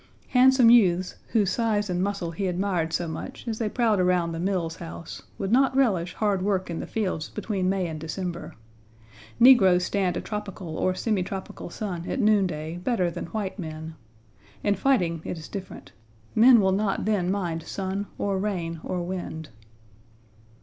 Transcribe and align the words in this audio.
Handsome 0.29 0.71
youths, 0.71 1.17
whose 1.27 1.51
size 1.51 1.87
and 1.87 2.01
muscle 2.03 2.31
he 2.31 2.47
admired 2.47 2.91
so 2.91 3.07
much 3.07 3.47
as 3.47 3.59
they 3.59 3.69
prowled 3.69 3.99
around 3.99 4.31
the 4.31 4.39
Mills 4.39 4.77
House, 4.77 5.21
would 5.37 5.51
not 5.51 5.75
relish 5.75 6.15
hard 6.15 6.41
work 6.41 6.71
in 6.71 6.79
the 6.79 6.87
fields 6.87 7.29
between 7.29 7.69
May 7.69 7.85
and 7.85 7.99
December. 7.99 8.55
Negroes 9.39 9.85
stand 9.85 10.17
a 10.17 10.21
tropical 10.21 10.75
or 10.75 10.93
semitropical 10.95 11.69
sun 11.71 12.09
at 12.09 12.19
noon 12.19 12.47
day 12.47 12.77
better 12.77 13.11
than 13.11 13.27
white 13.27 13.59
men. 13.59 13.93
In 14.63 14.73
fighting 14.73 15.21
it 15.23 15.37
is 15.37 15.47
different. 15.47 15.91
Men 16.33 16.61
will 16.61 16.71
not 16.71 17.05
then 17.05 17.29
mind 17.29 17.61
sun, 17.61 18.07
or 18.17 18.39
rain, 18.39 18.81
or 18.83 19.03
wind. 19.03 19.49